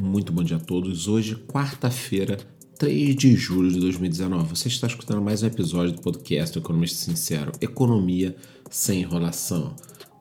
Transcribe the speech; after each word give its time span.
Muito 0.00 0.32
bom 0.32 0.44
dia 0.44 0.58
a 0.58 0.60
todos. 0.60 1.08
Hoje, 1.08 1.34
quarta-feira, 1.34 2.38
3 2.78 3.16
de 3.16 3.34
julho 3.34 3.68
de 3.70 3.80
2019. 3.80 4.48
Você 4.48 4.68
está 4.68 4.86
escutando 4.86 5.20
mais 5.20 5.42
um 5.42 5.46
episódio 5.48 5.92
do 5.92 6.00
podcast 6.00 6.54
do 6.54 6.64
Economista 6.64 7.04
Sincero, 7.04 7.50
Economia 7.60 8.36
sem 8.70 9.00
enrolação. 9.00 9.74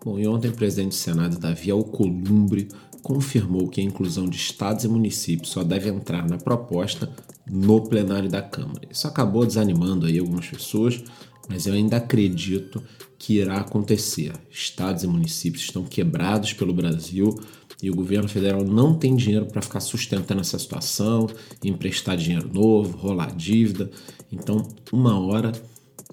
Bom, 0.03 0.17
e 0.17 0.27
ontem 0.27 0.49
o 0.49 0.53
presidente 0.53 0.89
do 0.89 0.95
Senado, 0.95 1.37
Davi 1.37 1.69
Alcolumbre, 1.69 2.69
confirmou 3.03 3.67
que 3.67 3.79
a 3.79 3.83
inclusão 3.83 4.25
de 4.25 4.37
estados 4.37 4.83
e 4.83 4.87
municípios 4.87 5.51
só 5.51 5.63
deve 5.63 5.89
entrar 5.89 6.27
na 6.27 6.37
proposta 6.37 7.11
no 7.45 7.81
plenário 7.81 8.29
da 8.29 8.41
Câmara. 8.41 8.87
Isso 8.89 9.07
acabou 9.07 9.45
desanimando 9.45 10.07
aí 10.07 10.17
algumas 10.17 10.47
pessoas, 10.47 11.03
mas 11.47 11.67
eu 11.67 11.75
ainda 11.75 11.97
acredito 11.97 12.81
que 13.19 13.35
irá 13.35 13.57
acontecer. 13.57 14.33
Estados 14.49 15.03
e 15.03 15.07
municípios 15.07 15.63
estão 15.63 15.83
quebrados 15.83 16.51
pelo 16.53 16.73
Brasil 16.73 17.35
e 17.81 17.91
o 17.91 17.95
governo 17.95 18.27
federal 18.27 18.63
não 18.63 18.95
tem 18.95 19.15
dinheiro 19.15 19.45
para 19.45 19.61
ficar 19.61 19.79
sustentando 19.79 20.41
essa 20.41 20.57
situação, 20.57 21.27
emprestar 21.63 22.17
dinheiro 22.17 22.49
novo, 22.51 22.97
rolar 22.97 23.35
dívida. 23.35 23.89
Então, 24.31 24.67
uma 24.91 25.19
hora, 25.19 25.51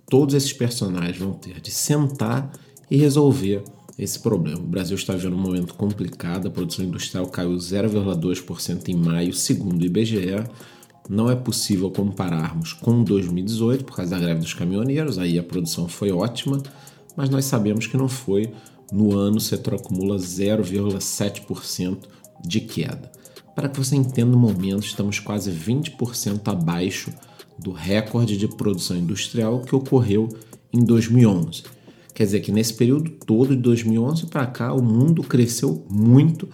todos 0.08 0.34
esses 0.34 0.52
personagens 0.52 1.16
vão 1.16 1.32
ter 1.32 1.60
de 1.60 1.70
sentar 1.70 2.52
e 2.90 2.96
resolver 2.96 3.64
esse 3.98 4.18
problema. 4.18 4.58
O 4.58 4.66
Brasil 4.66 4.96
está 4.96 5.14
vivendo 5.14 5.34
um 5.34 5.40
momento 5.40 5.74
complicado, 5.74 6.48
a 6.48 6.50
produção 6.50 6.84
industrial 6.84 7.26
caiu 7.28 7.56
0,2% 7.56 8.88
em 8.88 8.96
maio, 8.96 9.32
segundo 9.32 9.82
o 9.82 9.84
IBGE. 9.84 10.44
Não 11.08 11.30
é 11.30 11.36
possível 11.36 11.90
compararmos 11.90 12.72
com 12.72 13.04
2018 13.04 13.84
por 13.84 13.96
causa 13.96 14.10
da 14.12 14.18
greve 14.18 14.40
dos 14.40 14.54
caminhoneiros, 14.54 15.18
aí 15.18 15.38
a 15.38 15.42
produção 15.42 15.86
foi 15.86 16.10
ótima, 16.10 16.62
mas 17.16 17.28
nós 17.28 17.44
sabemos 17.44 17.86
que 17.86 17.96
não 17.96 18.08
foi. 18.08 18.50
No 18.92 19.16
ano, 19.16 19.36
o 19.36 19.40
setor 19.40 19.74
acumula 19.74 20.16
0,7% 20.16 21.98
de 22.44 22.60
queda. 22.60 23.10
Para 23.54 23.68
que 23.68 23.78
você 23.78 23.96
entenda 23.96 24.36
o 24.36 24.38
momento, 24.38 24.84
estamos 24.84 25.18
quase 25.18 25.50
20% 25.50 26.48
abaixo 26.48 27.12
do 27.58 27.70
recorde 27.70 28.36
de 28.36 28.48
produção 28.48 28.96
industrial 28.96 29.60
que 29.60 29.74
ocorreu 29.74 30.28
em 30.72 30.84
2011. 30.84 31.62
Quer 32.12 32.24
dizer 32.24 32.40
que 32.40 32.52
nesse 32.52 32.74
período 32.74 33.10
todo 33.10 33.54
de 33.54 33.62
2011 33.62 34.26
para 34.26 34.46
cá, 34.46 34.72
o 34.72 34.82
mundo 34.82 35.22
cresceu 35.22 35.84
muito 35.88 36.48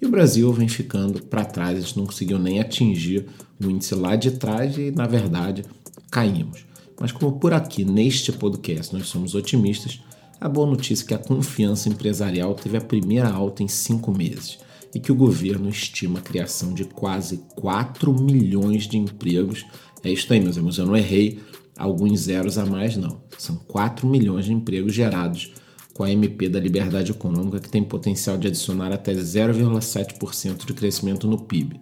e 0.00 0.06
o 0.06 0.10
Brasil 0.10 0.52
vem 0.52 0.68
ficando 0.68 1.22
para 1.22 1.44
trás. 1.44 1.78
A 1.78 1.80
gente 1.80 1.96
não 1.96 2.06
conseguiu 2.06 2.38
nem 2.38 2.60
atingir 2.60 3.26
o 3.62 3.70
índice 3.70 3.94
lá 3.94 4.16
de 4.16 4.32
trás 4.32 4.76
e, 4.76 4.90
na 4.90 5.06
verdade, 5.06 5.64
caímos. 6.10 6.66
Mas, 7.00 7.12
como 7.12 7.38
por 7.38 7.52
aqui 7.52 7.84
neste 7.84 8.32
podcast 8.32 8.94
nós 8.94 9.06
somos 9.06 9.34
otimistas, 9.34 10.00
a 10.40 10.48
boa 10.48 10.66
notícia 10.66 11.04
é 11.04 11.08
que 11.08 11.14
a 11.14 11.18
confiança 11.18 11.88
empresarial 11.88 12.54
teve 12.54 12.76
a 12.76 12.80
primeira 12.80 13.28
alta 13.28 13.62
em 13.62 13.68
cinco 13.68 14.12
meses 14.12 14.58
e 14.94 15.00
que 15.00 15.12
o 15.12 15.16
governo 15.16 15.68
estima 15.68 16.18
a 16.18 16.22
criação 16.22 16.72
de 16.72 16.84
quase 16.84 17.38
4 17.56 18.12
milhões 18.12 18.86
de 18.86 18.96
empregos. 18.96 19.64
É 20.02 20.10
isso 20.10 20.32
aí, 20.32 20.40
meus 20.40 20.56
irmãos, 20.56 20.78
eu 20.78 20.86
não 20.86 20.96
errei 20.96 21.40
alguns 21.76 22.20
zeros 22.20 22.56
a 22.58 22.64
mais, 22.64 22.96
não. 22.96 23.20
São 23.38 23.56
4 23.56 24.06
milhões 24.06 24.46
de 24.46 24.52
empregos 24.52 24.94
gerados 24.94 25.52
com 25.92 26.04
a 26.04 26.10
MP 26.10 26.48
da 26.48 26.60
Liberdade 26.60 27.10
Econômica, 27.10 27.58
que 27.58 27.70
tem 27.70 27.82
potencial 27.82 28.36
de 28.36 28.48
adicionar 28.48 28.92
até 28.92 29.12
0,7% 29.14 30.66
de 30.66 30.74
crescimento 30.74 31.26
no 31.26 31.40
PIB. 31.40 31.80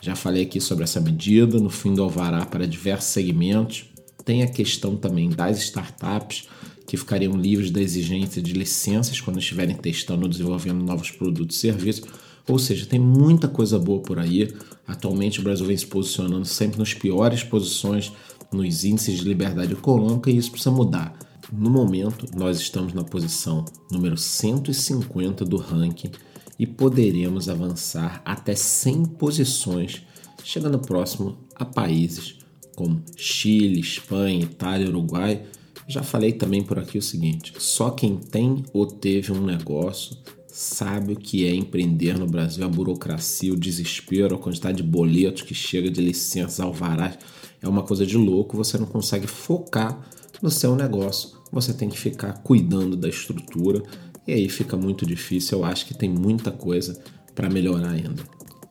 Já 0.00 0.16
falei 0.16 0.42
aqui 0.42 0.60
sobre 0.60 0.82
essa 0.82 1.00
medida, 1.00 1.60
no 1.60 1.70
fim 1.70 1.94
do 1.94 2.02
alvará 2.02 2.44
para 2.44 2.66
diversos 2.66 3.10
segmentos. 3.10 3.84
Tem 4.24 4.42
a 4.42 4.48
questão 4.48 4.96
também 4.96 5.30
das 5.30 5.58
startups, 5.58 6.48
que 6.92 6.96
ficariam 6.98 7.32
livres 7.32 7.70
da 7.70 7.80
exigência 7.80 8.42
de 8.42 8.52
licenças 8.52 9.18
quando 9.18 9.38
estiverem 9.38 9.74
testando 9.74 10.24
ou 10.24 10.28
desenvolvendo 10.28 10.84
novos 10.84 11.10
produtos 11.10 11.56
e 11.56 11.60
serviços. 11.60 12.04
Ou 12.46 12.58
seja, 12.58 12.84
tem 12.84 13.00
muita 13.00 13.48
coisa 13.48 13.78
boa 13.78 14.02
por 14.02 14.18
aí. 14.18 14.54
Atualmente 14.86 15.40
o 15.40 15.42
Brasil 15.42 15.64
vem 15.64 15.74
se 15.74 15.86
posicionando 15.86 16.44
sempre 16.44 16.78
nas 16.78 16.92
piores 16.92 17.42
posições 17.42 18.12
nos 18.52 18.84
índices 18.84 19.20
de 19.20 19.24
liberdade 19.24 19.72
econômica 19.72 20.30
e 20.30 20.36
isso 20.36 20.50
precisa 20.50 20.70
mudar. 20.70 21.18
No 21.50 21.70
momento, 21.70 22.26
nós 22.36 22.60
estamos 22.60 22.92
na 22.92 23.02
posição 23.02 23.64
número 23.90 24.18
150 24.18 25.46
do 25.46 25.56
ranking 25.56 26.10
e 26.58 26.66
poderemos 26.66 27.48
avançar 27.48 28.20
até 28.22 28.54
100 28.54 29.06
posições, 29.16 30.02
chegando 30.44 30.78
próximo 30.78 31.38
a 31.54 31.64
países 31.64 32.36
como 32.76 33.02
Chile, 33.16 33.80
Espanha, 33.80 34.42
Itália, 34.42 34.90
Uruguai. 34.90 35.42
Já 35.86 36.02
falei 36.02 36.32
também 36.32 36.62
por 36.62 36.78
aqui 36.78 36.98
o 36.98 37.02
seguinte: 37.02 37.52
só 37.58 37.90
quem 37.90 38.16
tem 38.16 38.64
ou 38.72 38.86
teve 38.86 39.32
um 39.32 39.44
negócio 39.44 40.16
sabe 40.46 41.14
o 41.14 41.16
que 41.16 41.46
é 41.46 41.54
empreender 41.54 42.18
no 42.18 42.26
Brasil, 42.26 42.64
a 42.64 42.68
burocracia, 42.68 43.52
o 43.52 43.56
desespero, 43.56 44.34
a 44.34 44.38
quantidade 44.38 44.76
de 44.78 44.82
boletos 44.82 45.42
que 45.42 45.54
chega 45.54 45.90
de 45.90 46.00
licenças, 46.00 46.60
alvarás 46.60 47.18
é 47.62 47.68
uma 47.68 47.82
coisa 47.82 48.04
de 48.04 48.18
louco, 48.18 48.56
você 48.56 48.76
não 48.76 48.86
consegue 48.86 49.26
focar 49.26 49.98
no 50.42 50.50
seu 50.50 50.74
negócio, 50.76 51.38
você 51.50 51.72
tem 51.72 51.88
que 51.88 51.98
ficar 51.98 52.34
cuidando 52.42 52.96
da 52.96 53.08
estrutura 53.08 53.82
e 54.26 54.32
aí 54.32 54.48
fica 54.48 54.76
muito 54.76 55.06
difícil. 55.06 55.58
Eu 55.58 55.64
acho 55.64 55.86
que 55.86 55.94
tem 55.94 56.10
muita 56.10 56.50
coisa 56.50 57.02
para 57.34 57.48
melhorar 57.48 57.90
ainda. 57.90 58.22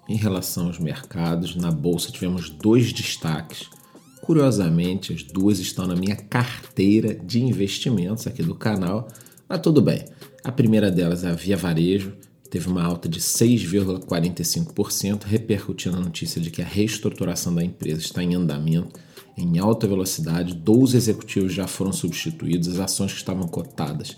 Em 0.07 0.15
relação 0.15 0.67
aos 0.67 0.77
mercados, 0.77 1.55
na 1.55 1.71
bolsa 1.71 2.11
tivemos 2.11 2.49
dois 2.49 2.91
destaques. 2.91 3.69
Curiosamente, 4.21 5.13
as 5.13 5.23
duas 5.23 5.59
estão 5.59 5.87
na 5.87 5.95
minha 5.95 6.15
carteira 6.15 7.13
de 7.13 7.41
investimentos 7.41 8.27
aqui 8.27 8.43
do 8.43 8.55
canal, 8.55 9.07
mas 9.47 9.59
tudo 9.59 9.81
bem. 9.81 10.05
A 10.43 10.51
primeira 10.51 10.91
delas 10.91 11.23
é 11.23 11.29
a 11.29 11.33
Via 11.33 11.57
Varejo, 11.57 12.13
teve 12.49 12.67
uma 12.67 12.83
alta 12.83 13.09
de 13.09 13.19
6,45%, 13.19 15.23
repercutindo 15.23 15.97
a 15.97 16.01
notícia 16.01 16.41
de 16.41 16.51
que 16.51 16.61
a 16.61 16.65
reestruturação 16.65 17.53
da 17.53 17.63
empresa 17.63 18.01
está 18.01 18.23
em 18.23 18.35
andamento 18.35 18.99
em 19.37 19.59
alta 19.59 19.87
velocidade. 19.87 20.53
12 20.53 20.97
executivos 20.97 21.53
já 21.53 21.67
foram 21.67 21.93
substituídos, 21.93 22.67
as 22.67 22.79
ações 22.79 23.11
que 23.11 23.17
estavam 23.17 23.47
cotadas 23.47 24.15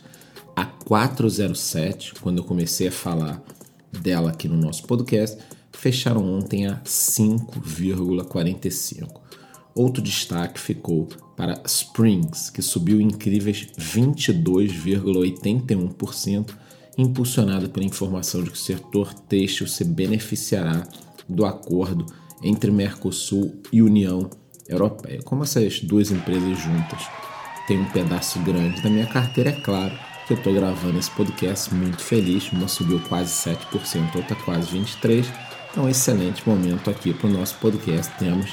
a 0.55 0.65
4,07, 0.65 2.13
quando 2.21 2.37
eu 2.39 2.43
comecei 2.43 2.87
a 2.87 2.91
falar 2.91 3.43
dela 3.91 4.31
aqui 4.31 4.47
no 4.47 4.57
nosso 4.57 4.83
podcast, 4.83 5.37
fecharam 5.71 6.25
ontem 6.25 6.65
a 6.67 6.79
5,45. 6.81 9.21
Outro 9.75 10.03
destaque 10.03 10.59
ficou 10.59 11.09
para 11.35 11.63
Springs, 11.65 12.51
que 12.51 12.61
subiu 12.61 13.01
incríveis 13.01 13.67
22,81% 13.77 16.51
impulsionada 16.97 17.67
pela 17.67 17.85
informação 17.85 18.41
de 18.43 18.51
que 18.51 18.55
o 18.55 18.59
setor 18.59 19.13
têxtil 19.13 19.67
se 19.67 19.83
beneficiará 19.83 20.87
do 21.27 21.45
acordo 21.45 22.05
entre 22.43 22.69
Mercosul 22.69 23.61
e 23.71 23.81
União 23.81 24.29
Europeia. 24.67 25.21
Como 25.23 25.43
essas 25.43 25.79
duas 25.79 26.11
empresas 26.11 26.59
juntas 26.59 27.01
têm 27.67 27.79
um 27.79 27.89
pedaço 27.89 28.39
grande 28.39 28.81
da 28.81 28.89
minha 28.89 29.07
carteira, 29.07 29.49
é 29.49 29.61
claro 29.61 29.97
que 30.27 30.33
eu 30.33 30.37
estou 30.37 30.53
gravando 30.53 30.99
esse 30.99 31.09
podcast 31.11 31.73
muito 31.73 32.01
feliz. 32.01 32.51
Uma 32.51 32.67
subiu 32.67 32.99
quase 33.07 33.31
7%, 33.49 34.15
outra 34.15 34.35
quase 34.35 34.77
23%. 34.77 35.25
Então, 35.71 35.89
excelente 35.89 36.47
momento 36.47 36.91
aqui 36.91 37.13
para 37.13 37.27
o 37.27 37.33
nosso 37.33 37.57
podcast. 37.57 38.13
Temos 38.19 38.51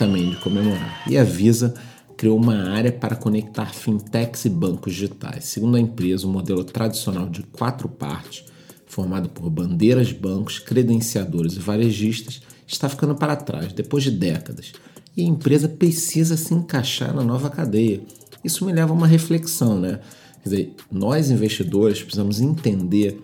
também 0.00 0.30
de 0.30 0.36
comemorar. 0.36 1.02
E 1.06 1.18
avisa 1.18 1.74
criou 2.16 2.38
uma 2.38 2.70
área 2.70 2.90
para 2.90 3.14
conectar 3.14 3.66
fintechs 3.66 4.46
e 4.46 4.48
bancos 4.48 4.94
digitais. 4.94 5.44
Segundo 5.44 5.76
a 5.76 5.80
empresa, 5.80 6.26
o 6.26 6.30
um 6.30 6.32
modelo 6.32 6.64
tradicional 6.64 7.28
de 7.28 7.42
quatro 7.42 7.86
partes, 7.86 8.44
formado 8.86 9.28
por 9.28 9.48
bandeiras, 9.50 10.10
bancos, 10.10 10.58
credenciadores 10.58 11.54
e 11.54 11.58
varejistas, 11.58 12.40
está 12.66 12.88
ficando 12.88 13.14
para 13.14 13.36
trás 13.36 13.74
depois 13.74 14.02
de 14.02 14.10
décadas. 14.10 14.72
E 15.14 15.20
a 15.20 15.26
empresa 15.26 15.68
precisa 15.68 16.34
se 16.34 16.54
encaixar 16.54 17.14
na 17.14 17.22
nova 17.22 17.50
cadeia. 17.50 18.00
Isso 18.42 18.64
me 18.64 18.72
leva 18.72 18.92
a 18.92 18.96
uma 18.96 19.06
reflexão, 19.06 19.78
né? 19.78 20.00
Quer 20.42 20.48
dizer, 20.48 20.74
nós 20.90 21.30
investidores 21.30 22.02
precisamos 22.02 22.40
entender 22.40 23.20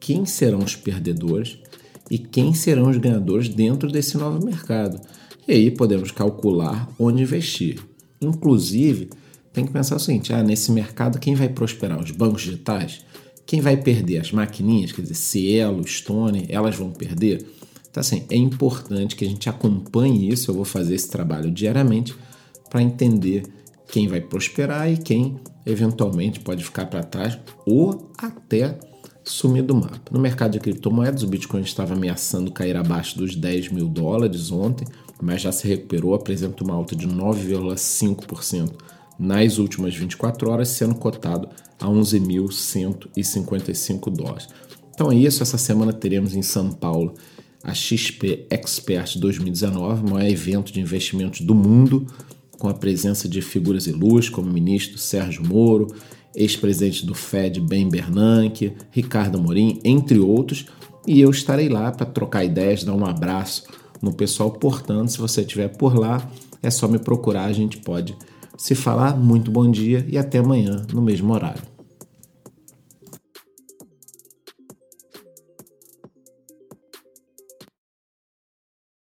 quem 0.00 0.24
serão 0.24 0.60
os 0.60 0.74
perdedores 0.74 1.58
e 2.10 2.18
quem 2.18 2.54
serão 2.54 2.88
os 2.88 2.96
ganhadores 2.96 3.48
dentro 3.48 3.90
desse 3.90 4.16
novo 4.16 4.44
mercado. 4.44 4.98
E 5.46 5.52
aí 5.52 5.70
podemos 5.70 6.10
calcular 6.10 6.88
onde 6.98 7.22
investir. 7.22 7.78
Inclusive, 8.20 9.10
tem 9.52 9.64
que 9.64 9.72
pensar 9.72 9.96
o 9.96 10.00
seguinte: 10.00 10.32
ah, 10.32 10.42
nesse 10.42 10.72
mercado 10.72 11.18
quem 11.18 11.34
vai 11.34 11.48
prosperar? 11.48 12.00
Os 12.00 12.10
bancos 12.10 12.42
digitais? 12.42 13.04
Quem 13.46 13.60
vai 13.60 13.76
perder? 13.76 14.18
As 14.18 14.32
maquininhas, 14.32 14.92
quer 14.92 15.02
dizer, 15.02 15.14
Cielo, 15.14 15.86
Stone, 15.86 16.46
elas 16.48 16.76
vão 16.76 16.90
perder? 16.90 17.46
Então, 17.90 18.00
assim, 18.00 18.24
é 18.30 18.36
importante 18.36 19.14
que 19.14 19.24
a 19.24 19.28
gente 19.28 19.48
acompanhe 19.48 20.30
isso. 20.30 20.50
Eu 20.50 20.54
vou 20.54 20.64
fazer 20.64 20.94
esse 20.94 21.10
trabalho 21.10 21.50
diariamente 21.50 22.14
para 22.70 22.82
entender 22.82 23.44
quem 23.86 24.08
vai 24.08 24.20
prosperar 24.20 24.90
e 24.90 24.96
quem 24.96 25.36
eventualmente 25.66 26.40
pode 26.40 26.64
ficar 26.64 26.86
para 26.86 27.02
trás 27.02 27.38
ou 27.66 28.10
até 28.18 28.78
sumir 29.22 29.62
do 29.62 29.74
mapa. 29.74 30.10
No 30.10 30.18
mercado 30.18 30.52
de 30.52 30.60
criptomoedas, 30.60 31.22
o 31.22 31.28
Bitcoin 31.28 31.62
estava 31.62 31.94
ameaçando 31.94 32.50
cair 32.50 32.76
abaixo 32.76 33.16
dos 33.16 33.36
10 33.36 33.68
mil 33.70 33.88
dólares 33.88 34.50
ontem 34.50 34.86
mas 35.24 35.42
já 35.42 35.50
se 35.50 35.66
recuperou, 35.66 36.14
apresenta 36.14 36.62
uma 36.62 36.74
alta 36.74 36.94
de 36.94 37.08
9,5% 37.08 38.74
nas 39.18 39.58
últimas 39.58 39.92
24 39.94 40.50
horas, 40.50 40.68
sendo 40.68 40.94
cotado 40.94 41.48
a 41.80 41.86
11.155 41.86 44.10
dólares. 44.10 44.48
Então 44.94 45.10
é 45.10 45.14
isso, 45.14 45.42
essa 45.42 45.56
semana 45.58 45.92
teremos 45.92 46.36
em 46.36 46.42
São 46.42 46.70
Paulo 46.70 47.14
a 47.62 47.72
XP 47.72 48.46
Expert 48.50 49.18
2019, 49.18 50.06
o 50.06 50.10
maior 50.10 50.28
evento 50.28 50.70
de 50.72 50.80
investimentos 50.80 51.40
do 51.40 51.54
mundo, 51.54 52.06
com 52.58 52.68
a 52.68 52.74
presença 52.74 53.26
de 53.28 53.40
figuras 53.40 53.86
ilustres 53.86 54.28
como 54.28 54.50
o 54.50 54.52
ministro 54.52 54.98
Sérgio 54.98 55.46
Moro, 55.46 55.94
ex-presidente 56.34 57.06
do 57.06 57.14
Fed 57.14 57.60
Ben 57.60 57.88
Bernanke, 57.88 58.72
Ricardo 58.90 59.38
Amorim, 59.38 59.80
entre 59.84 60.18
outros, 60.18 60.66
e 61.06 61.20
eu 61.20 61.30
estarei 61.30 61.68
lá 61.68 61.92
para 61.92 62.06
trocar 62.06 62.44
ideias, 62.44 62.82
dar 62.84 62.94
um 62.94 63.06
abraço 63.06 63.62
no 64.04 64.12
pessoal. 64.12 64.50
Portanto, 64.50 65.10
se 65.10 65.18
você 65.18 65.40
estiver 65.40 65.68
por 65.68 65.98
lá, 65.98 66.28
é 66.62 66.70
só 66.70 66.86
me 66.86 66.98
procurar, 66.98 67.44
a 67.44 67.52
gente 67.52 67.78
pode 67.78 68.16
se 68.56 68.74
falar. 68.74 69.16
Muito 69.16 69.50
bom 69.50 69.70
dia 69.70 70.06
e 70.08 70.16
até 70.16 70.38
amanhã 70.38 70.86
no 70.92 71.02
mesmo 71.02 71.32
horário. 71.32 71.73